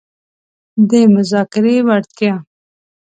[0.87, 2.33] -د مذاکرې وړتیا